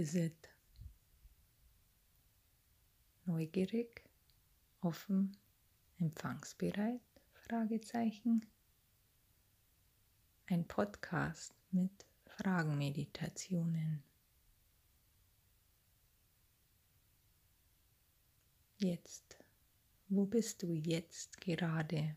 Visit. 0.00 0.48
Neugierig, 3.26 4.02
offen, 4.80 5.36
empfangsbereit? 5.98 7.02
Fragezeichen. 7.34 8.46
Ein 10.46 10.66
Podcast 10.66 11.52
mit 11.70 12.06
Fragenmeditationen. 12.24 14.02
Jetzt, 18.78 19.36
wo 20.08 20.24
bist 20.24 20.62
du 20.62 20.72
jetzt 20.72 21.38
gerade? 21.42 22.16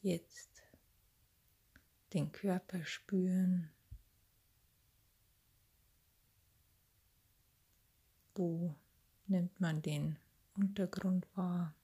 Jetzt 0.00 0.55
den 2.12 2.32
Körper 2.32 2.84
spüren. 2.84 3.70
Wo 8.34 8.74
nimmt 9.26 9.60
man 9.60 9.82
den 9.82 10.18
Untergrund 10.54 11.26
wahr? 11.36 11.74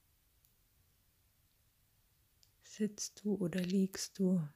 Sitzt 2.62 3.24
du 3.24 3.34
oder 3.34 3.60
liegst 3.60 4.18
du? 4.18 4.46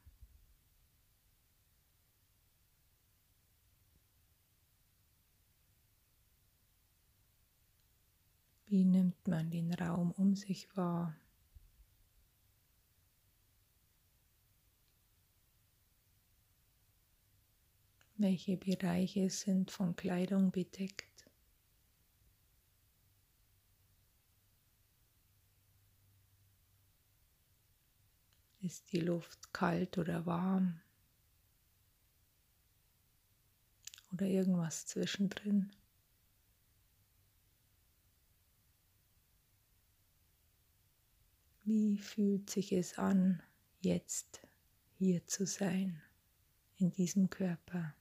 Wie 8.69 8.85
nimmt 8.85 9.29
man 9.29 9.51
den 9.51 9.73
Raum 9.75 10.13
um 10.13 10.35
sich 10.35 10.75
wahr? 10.77 11.17
Welche 18.19 18.57
Bereiche 18.57 19.29
sind 19.29 19.71
von 19.71 19.95
Kleidung 19.95 20.51
bedeckt? 20.51 21.27
Ist 28.63 28.91
die 28.91 29.01
Luft 29.01 29.53
kalt 29.53 29.99
oder 29.99 30.25
warm? 30.25 30.81
Oder 34.15 34.25
irgendwas 34.25 34.87
zwischendrin? 34.87 35.71
Wie 41.65 41.99
fühlt 41.99 42.49
sich 42.49 42.73
es 42.73 42.97
an, 42.97 43.43
jetzt 43.83 44.41
hier 44.97 45.27
zu 45.27 45.45
sein, 45.45 46.03
in 46.79 46.91
diesem 46.93 47.29
Körper? 47.29 47.95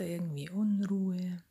Da 0.00 0.04
irgendwie 0.04 0.48
Unruhe? 0.48 1.42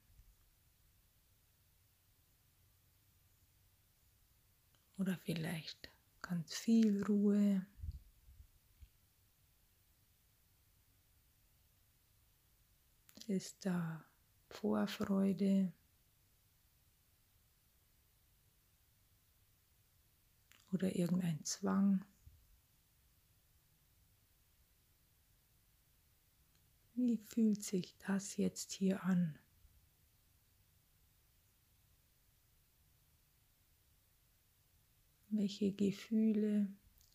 Oder 4.97 5.17
vielleicht 5.17 5.91
ganz 6.21 6.53
viel 6.55 7.03
Ruhe? 7.03 7.65
Ist 13.27 13.65
da 13.65 14.05
Vorfreude? 14.49 15.73
Oder 20.71 20.95
irgendein 20.95 21.43
Zwang? 21.43 22.05
Wie 26.99 27.17
fühlt 27.17 27.61
sich 27.61 27.95
das 28.07 28.37
jetzt 28.37 28.71
hier 28.71 29.03
an? 29.03 29.37
Welche 35.29 35.71
Gefühle 35.73 36.67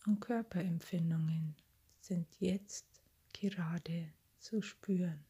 und 0.05 0.21
Körperempfindungen 0.21 1.57
sind 1.99 2.27
jetzt 2.39 2.85
gerade 3.33 4.13
zu 4.39 4.61
spüren? 4.61 5.25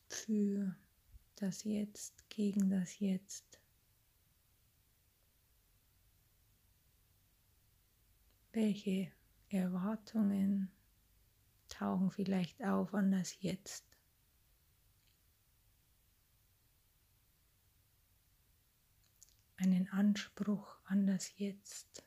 für 0.09 0.77
das 1.35 1.65
Jetzt, 1.65 2.31
gegen 2.31 2.71
das 2.71 3.01
Jetzt? 3.01 3.59
Welche 8.53 9.11
Erwartungen 9.53 10.71
tauchen 11.69 12.11
vielleicht 12.11 12.63
auf 12.65 12.95
an 12.95 13.11
das 13.11 13.41
Jetzt. 13.41 13.85
Einen 19.57 19.89
Anspruch 19.89 20.79
an 20.85 21.07
das 21.07 21.39
Jetzt. 21.39 22.05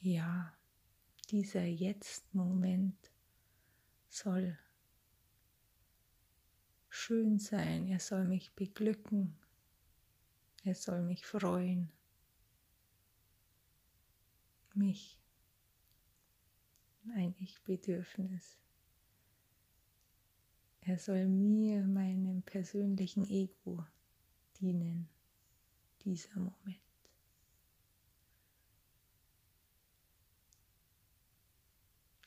Ja, 0.00 0.56
dieser 1.30 1.64
Jetzt-Moment 1.64 3.10
soll 4.08 4.58
schön 6.88 7.38
sein, 7.38 7.88
er 7.88 8.00
soll 8.00 8.24
mich 8.24 8.52
beglücken, 8.54 9.36
er 10.64 10.74
soll 10.74 11.02
mich 11.02 11.26
freuen, 11.26 11.92
mich, 14.76 15.18
ein 17.14 17.34
Ich-Bedürfnis. 17.38 18.58
Er 20.80 20.98
soll 20.98 21.26
mir, 21.26 21.82
meinem 21.84 22.42
persönlichen 22.42 23.24
Ego 23.28 23.84
dienen, 24.60 25.08
dieser 26.04 26.38
Moment. 26.38 26.80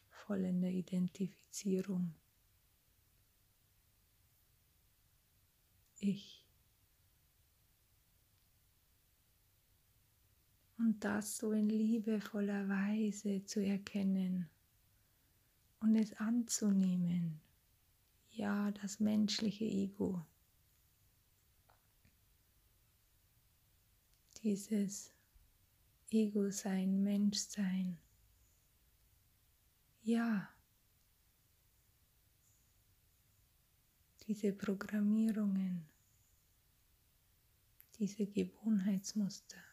Voll 0.10 0.44
in 0.44 0.62
der 0.62 0.72
Identifizierung. 0.72 2.14
Ich. 6.00 6.39
Und 10.90 11.04
das 11.04 11.38
so 11.38 11.52
in 11.52 11.70
liebevoller 11.70 12.68
Weise 12.68 13.46
zu 13.46 13.64
erkennen 13.64 14.50
und 15.82 15.96
es 15.96 16.14
anzunehmen 16.14 17.40
ja, 18.32 18.72
das 18.72 19.00
menschliche 19.00 19.66
Ego. 19.66 20.26
Dieses 24.42 25.14
Ego-Sein, 26.10 27.04
Menschsein. 27.04 28.00
Ja, 30.02 30.50
diese 34.26 34.54
Programmierungen, 34.54 35.86
diese 38.00 38.26
Gewohnheitsmuster. 38.26 39.69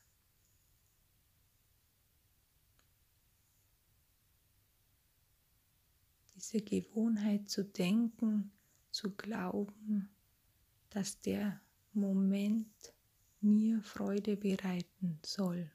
Diese 6.36 6.60
Gewohnheit 6.60 7.48
zu 7.48 7.64
denken, 7.64 8.52
zu 8.90 9.10
glauben, 9.16 10.10
dass 10.90 11.18
der 11.22 11.62
Moment 11.94 12.92
mir 13.40 13.80
Freude 13.80 14.36
bereiten 14.36 15.18
soll. 15.24 15.70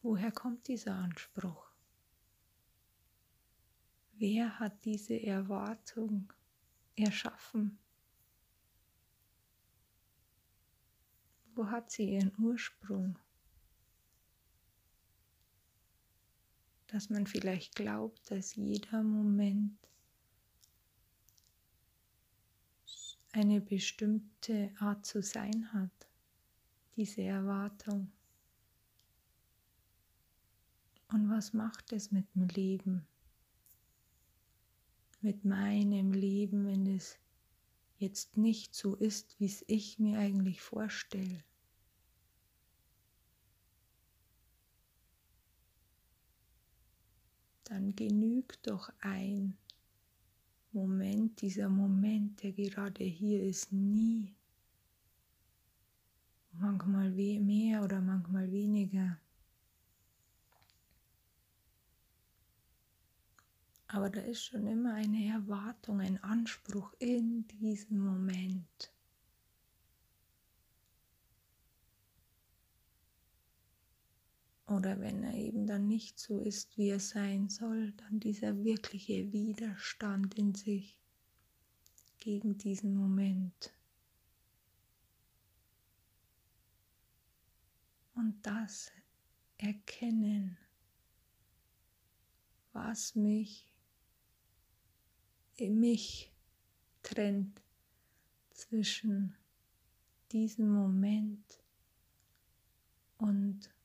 Woher 0.00 0.32
kommt 0.32 0.66
dieser 0.66 0.94
Anspruch? 0.94 1.70
Wer 4.12 4.58
hat 4.58 4.82
diese 4.86 5.22
Erwartung 5.22 6.32
erschaffen? 6.94 7.78
Wo 11.54 11.66
hat 11.66 11.90
sie 11.90 12.14
ihren 12.14 12.32
Ursprung? 12.38 13.18
Dass 16.96 17.10
man 17.10 17.26
vielleicht 17.26 17.74
glaubt, 17.74 18.30
dass 18.30 18.56
jeder 18.56 19.02
Moment 19.02 19.76
eine 23.32 23.60
bestimmte 23.60 24.72
Art 24.78 25.04
zu 25.04 25.20
sein 25.20 25.74
hat, 25.74 26.08
diese 26.96 27.20
Erwartung. 27.20 28.10
Und 31.08 31.28
was 31.28 31.52
macht 31.52 31.92
es 31.92 32.12
mit 32.12 32.34
dem 32.34 32.48
Leben? 32.48 33.06
Mit 35.20 35.44
meinem 35.44 36.12
Leben, 36.12 36.64
wenn 36.64 36.86
es 36.86 37.18
jetzt 37.98 38.38
nicht 38.38 38.74
so 38.74 38.94
ist, 38.94 39.38
wie 39.38 39.44
es 39.44 39.62
ich 39.66 39.98
mir 39.98 40.18
eigentlich 40.18 40.62
vorstelle? 40.62 41.44
Dann 47.68 47.94
genügt 47.96 48.66
doch 48.66 48.90
ein 49.00 49.56
Moment, 50.72 51.40
dieser 51.40 51.68
Moment, 51.68 52.42
der 52.42 52.52
gerade 52.52 53.04
hier 53.04 53.42
ist, 53.42 53.72
nie. 53.72 54.34
Manchmal 56.52 57.10
mehr 57.10 57.82
oder 57.82 58.00
manchmal 58.00 58.50
weniger. 58.50 59.18
Aber 63.88 64.10
da 64.10 64.20
ist 64.20 64.44
schon 64.44 64.66
immer 64.66 64.94
eine 64.94 65.26
Erwartung, 65.28 66.00
ein 66.00 66.22
Anspruch 66.22 66.92
in 66.98 67.46
diesem 67.48 67.98
Moment. 67.98 68.92
Oder 74.68 75.00
wenn 75.00 75.22
er 75.22 75.34
eben 75.34 75.66
dann 75.66 75.86
nicht 75.86 76.18
so 76.18 76.40
ist, 76.40 76.76
wie 76.76 76.88
er 76.88 76.98
sein 76.98 77.48
soll, 77.48 77.92
dann 77.92 78.18
dieser 78.18 78.64
wirkliche 78.64 79.32
Widerstand 79.32 80.34
in 80.34 80.54
sich 80.54 80.98
gegen 82.18 82.58
diesen 82.58 82.96
Moment. 82.96 83.72
Und 88.14 88.40
das 88.42 88.90
erkennen, 89.58 90.58
was 92.72 93.14
mich, 93.14 93.70
mich 95.60 96.32
trennt 97.04 97.62
zwischen 98.50 99.36
diesem 100.32 100.68
Moment 100.70 101.62
und 103.18 103.75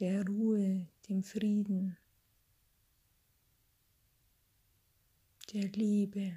der 0.00 0.26
Ruhe, 0.26 0.86
dem 1.08 1.22
Frieden, 1.22 1.96
der 5.52 5.68
Liebe, 5.68 6.36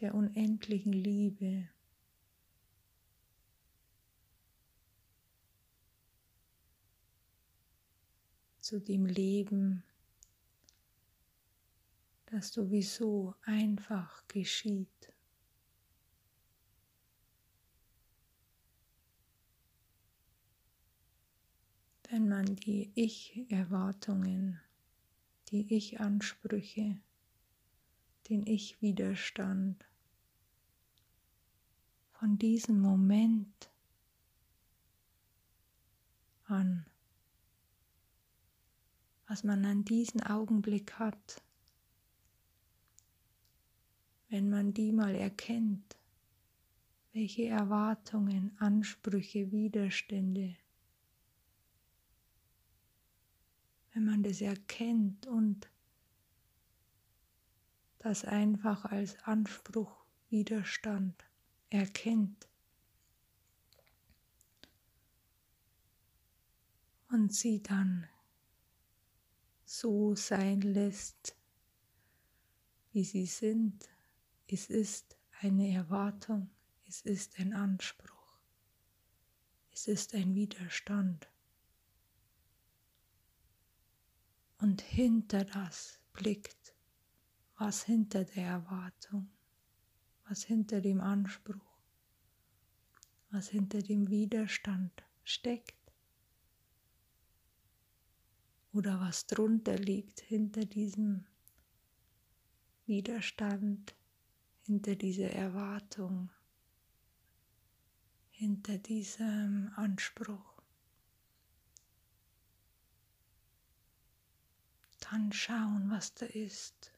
der 0.00 0.14
unendlichen 0.14 0.92
Liebe. 0.92 1.68
zu 8.66 8.80
dem 8.80 9.06
Leben, 9.06 9.84
das 12.24 12.52
sowieso 12.52 13.32
einfach 13.42 14.26
geschieht. 14.26 15.15
Wenn 22.16 22.28
man 22.30 22.56
die 22.56 22.90
Ich-Erwartungen, 22.94 24.58
die 25.50 25.70
Ich-Ansprüche, 25.74 26.98
den 28.30 28.46
Ich-Widerstand 28.46 29.84
von 32.12 32.38
diesem 32.38 32.80
Moment 32.80 33.70
an, 36.46 36.86
was 39.28 39.44
man 39.44 39.66
an 39.66 39.84
diesem 39.84 40.22
Augenblick 40.22 40.94
hat, 40.94 41.42
wenn 44.30 44.48
man 44.48 44.72
die 44.72 44.90
mal 44.90 45.14
erkennt, 45.14 45.98
welche 47.12 47.48
Erwartungen, 47.48 48.56
Ansprüche, 48.58 49.52
Widerstände 49.52 50.56
wenn 53.96 54.04
man 54.04 54.22
das 54.22 54.42
erkennt 54.42 55.26
und 55.26 55.70
das 57.96 58.26
einfach 58.26 58.84
als 58.84 59.18
Anspruch, 59.24 60.04
Widerstand 60.28 61.24
erkennt 61.70 62.46
und 67.08 67.32
sie 67.32 67.62
dann 67.62 68.06
so 69.64 70.14
sein 70.14 70.60
lässt, 70.60 71.34
wie 72.92 73.02
sie 73.02 73.24
sind. 73.24 73.88
Es 74.46 74.68
ist 74.68 75.16
eine 75.40 75.72
Erwartung, 75.72 76.50
es 76.86 77.00
ist 77.00 77.40
ein 77.40 77.54
Anspruch, 77.54 78.36
es 79.72 79.88
ist 79.88 80.14
ein 80.14 80.34
Widerstand. 80.34 81.30
Und 84.58 84.80
hinter 84.80 85.44
das 85.44 86.00
blickt, 86.12 86.74
was 87.58 87.84
hinter 87.84 88.24
der 88.24 88.46
Erwartung, 88.46 89.30
was 90.28 90.44
hinter 90.44 90.80
dem 90.80 91.00
Anspruch, 91.00 91.80
was 93.30 93.48
hinter 93.48 93.82
dem 93.82 94.08
Widerstand 94.08 95.04
steckt 95.24 95.76
oder 98.72 99.00
was 99.00 99.26
drunter 99.26 99.78
liegt 99.78 100.20
hinter 100.20 100.64
diesem 100.64 101.26
Widerstand, 102.86 103.96
hinter 104.62 104.94
dieser 104.94 105.30
Erwartung, 105.30 106.30
hinter 108.30 108.78
diesem 108.78 109.72
Anspruch. 109.76 110.55
Dann 115.10 115.32
schauen, 115.32 115.90
was 115.90 116.14
da 116.14 116.26
ist. 116.26 116.92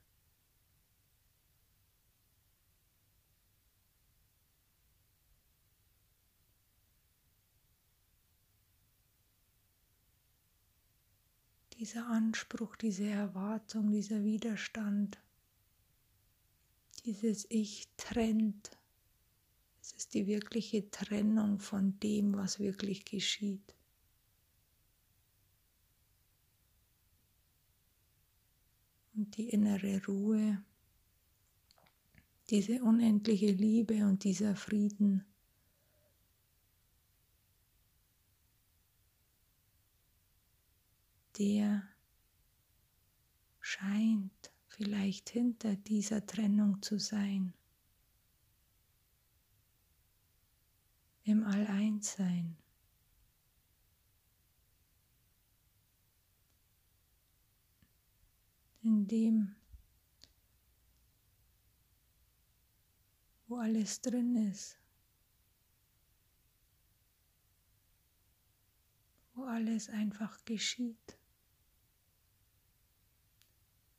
dieser 11.79 12.09
Anspruch, 12.09 12.75
diese 12.77 13.07
Erwartung, 13.09 13.91
dieser 13.91 14.25
Widerstand, 14.25 15.19
dieses 17.05 17.47
Ich 17.51 17.89
trennt. 17.97 18.77
Es 19.81 19.93
ist 19.93 20.15
die 20.15 20.27
wirkliche 20.27 20.91
Trennung 20.91 21.61
von 21.61 21.99
dem, 22.01 22.37
was 22.37 22.59
wirklich 22.59 23.05
geschieht. 23.05 23.75
Die 29.37 29.51
innere 29.51 30.05
Ruhe, 30.07 30.63
diese 32.51 32.83
unendliche 32.83 33.53
Liebe 33.53 34.07
und 34.07 34.25
dieser 34.25 34.57
Frieden 34.57 35.25
der 41.39 41.89
scheint 43.61 44.51
vielleicht 44.67 45.31
hinter 45.31 45.77
dieser 45.77 46.27
Trennung 46.27 46.83
zu 46.83 46.99
sein. 46.99 47.55
Im 51.23 51.45
Alleinsein. 51.45 52.57
In 58.89 59.07
dem, 59.07 59.55
wo 63.47 63.57
alles 63.57 64.01
drin 64.01 64.35
ist. 64.51 64.79
Wo 69.35 69.45
alles 69.45 69.91
einfach 69.91 70.43
geschieht. 70.47 71.19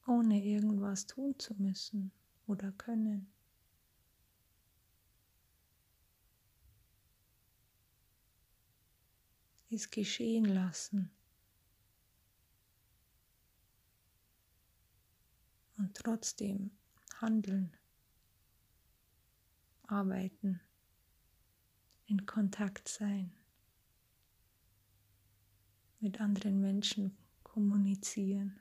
ohne 0.09 0.43
irgendwas 0.43 1.05
tun 1.05 1.37
zu 1.37 1.53
müssen 1.55 2.11
oder 2.47 2.71
können. 2.71 3.31
Es 9.69 9.91
geschehen 9.91 10.45
lassen. 10.45 11.11
Und 15.79 15.95
trotzdem 15.95 16.69
handeln, 17.19 17.75
arbeiten, 19.87 20.61
in 22.05 22.27
Kontakt 22.27 22.87
sein, 22.87 23.31
mit 25.99 26.21
anderen 26.21 26.61
Menschen 26.61 27.17
kommunizieren. 27.41 28.59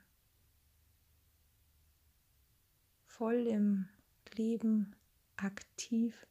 voll 3.19 3.47
im 3.47 3.89
Leben 4.37 4.95
aktiv 5.35 6.25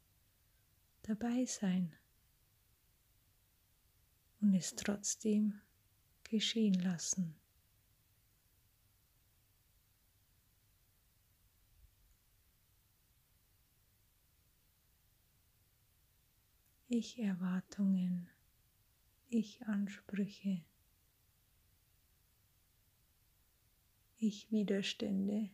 dabei 1.03 1.45
sein 1.45 1.95
und 4.41 4.55
es 4.55 4.75
trotzdem 4.75 5.61
geschehen 6.25 6.81
lassen. 6.81 7.35
Ich-Erwartungen, 16.91 18.31
Ich-Ansprüche, 19.29 20.65
Ich-Widerstände 24.17 25.51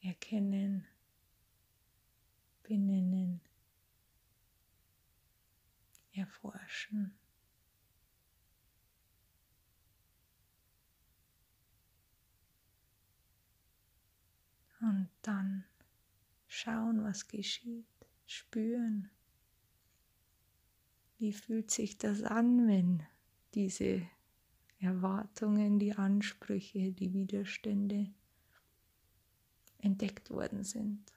erkennen, 0.00 0.86
benennen, 2.62 3.40
erforschen. 6.12 7.18
Und 14.80 15.10
dann 15.22 15.64
schauen, 16.46 17.02
was 17.02 17.26
geschieht, 17.26 17.99
spüren. 18.30 19.10
Wie 21.18 21.32
fühlt 21.32 21.70
sich 21.70 21.98
das 21.98 22.22
an, 22.22 22.68
wenn 22.68 23.02
diese 23.54 24.06
Erwartungen, 24.78 25.78
die 25.78 25.94
Ansprüche, 25.94 26.92
die 26.92 27.12
Widerstände 27.12 28.14
entdeckt 29.78 30.30
worden 30.30 30.62
sind, 30.62 31.12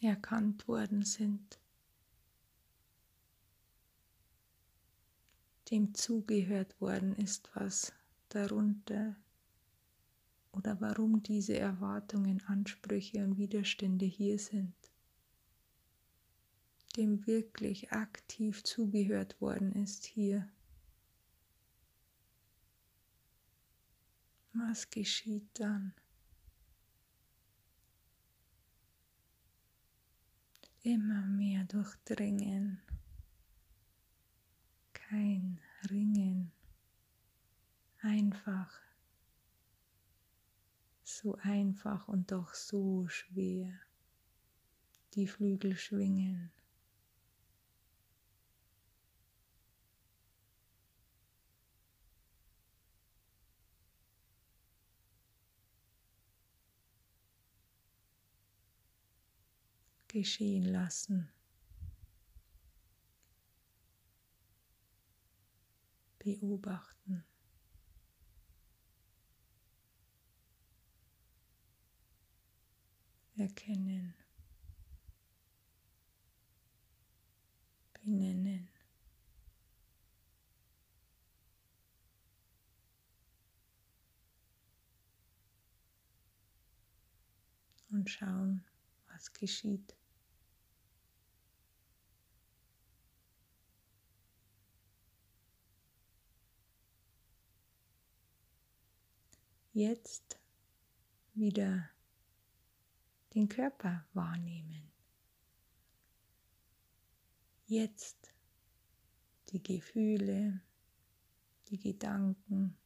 erkannt 0.00 0.68
worden 0.68 1.02
sind, 1.04 1.58
dem 5.70 5.94
zugehört 5.94 6.80
worden 6.80 7.16
ist, 7.16 7.50
was 7.54 7.92
darunter 8.28 9.16
oder 10.52 10.80
warum 10.80 11.22
diese 11.22 11.58
Erwartungen, 11.58 12.42
Ansprüche 12.46 13.24
und 13.24 13.38
Widerstände 13.38 14.04
hier 14.04 14.38
sind, 14.38 14.74
dem 16.96 17.26
wirklich 17.26 17.92
aktiv 17.92 18.62
zugehört 18.64 19.40
worden 19.40 19.72
ist 19.72 20.04
hier. 20.04 20.48
Was 24.52 24.90
geschieht 24.90 25.48
dann? 25.54 25.94
immer 30.82 31.26
mehr 31.26 31.64
durchdringen. 31.64 32.80
Kein 34.92 35.60
Ringen, 35.90 36.52
einfach, 38.00 38.80
so 41.02 41.36
einfach 41.42 42.06
und 42.08 42.30
doch 42.30 42.54
so 42.54 43.08
schwer. 43.08 43.72
Die 45.14 45.26
Flügel 45.26 45.76
schwingen. 45.76 46.52
Geschehen 60.12 60.64
lassen. 60.64 61.30
Beobachten. 66.18 67.24
Erkennen. 73.36 74.14
Benennen. 77.94 78.70
und 87.92 88.08
schauen, 88.08 88.64
was 89.08 89.32
geschieht. 89.32 89.99
Jetzt 99.72 100.38
wieder 101.34 101.88
den 103.34 103.48
Körper 103.48 104.04
wahrnehmen. 104.12 104.90
Jetzt 107.66 108.32
die 109.50 109.62
Gefühle, 109.62 110.60
die 111.68 111.78
Gedanken, 111.78 112.76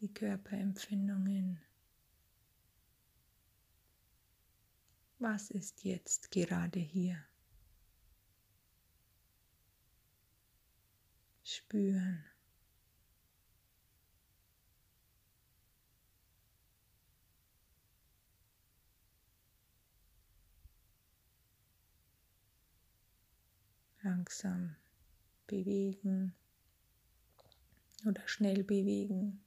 die 0.00 0.12
Körperempfindungen 0.12 1.60
Was 5.20 5.50
ist 5.50 5.84
jetzt 5.84 6.30
gerade 6.30 6.80
hier? 6.80 7.22
Spüren. 11.42 12.24
Langsam 24.02 24.76
bewegen 25.46 26.34
oder 28.06 28.26
schnell 28.26 28.64
bewegen. 28.64 29.40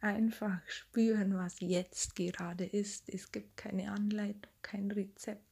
Einfach 0.00 0.60
spüren, 0.68 1.34
was 1.34 1.60
jetzt 1.60 2.14
gerade 2.14 2.64
ist. 2.64 3.08
Es 3.08 3.32
gibt 3.32 3.56
keine 3.56 3.90
Anleitung, 3.90 4.52
kein 4.62 4.90
Rezept. 4.90 5.44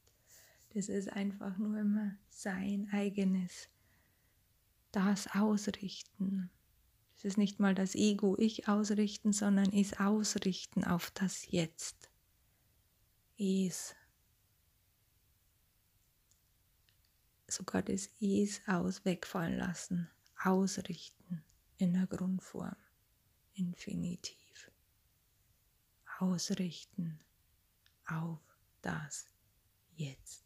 Das 0.75 0.89
ist 0.89 1.13
einfach 1.13 1.59
nur 1.59 1.79
immer 1.79 2.17
sein 2.29 2.89
eigenes, 2.93 3.69
das 4.93 5.27
Ausrichten. 5.35 6.51
Es 7.17 7.25
ist 7.25 7.39
nicht 7.39 7.59
mal 7.61 7.75
das 7.75 7.95
Ego, 7.95 8.37
ich 8.39 8.69
ausrichten, 8.69 9.33
sondern 9.33 9.73
es 9.73 9.99
ausrichten 9.99 10.85
auf 10.85 11.11
das 11.11 11.51
Jetzt. 11.51 12.11
Es 13.39 13.97
sogar 17.57 17.83
das 17.83 18.11
Es 18.21 18.61
aus 18.67 19.05
wegfallen 19.05 19.59
lassen, 19.59 20.09
ausrichten 20.43 21.43
in 21.79 21.95
der 21.95 22.07
Grundform, 22.07 22.77
Infinitiv. 23.55 24.71
Ausrichten 26.19 27.19
auf 28.07 28.41
das 28.83 29.27
Jetzt. 29.95 30.45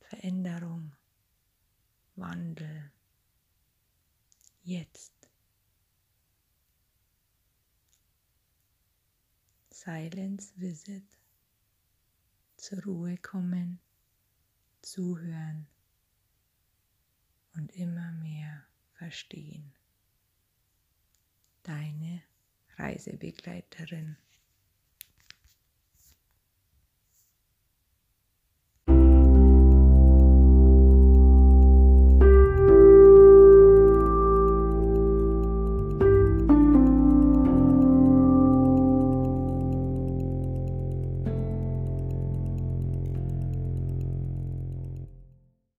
Veränderung, 0.00 0.92
Wandel, 2.14 2.92
jetzt. 4.62 5.12
Silence 9.70 10.52
Visit 10.56 11.04
zur 12.66 12.82
Ruhe 12.82 13.16
kommen, 13.18 13.78
zuhören 14.82 15.68
und 17.54 17.70
immer 17.76 18.10
mehr 18.10 18.64
verstehen. 18.94 19.72
Deine 21.62 22.22
Reisebegleiterin. 22.76 24.16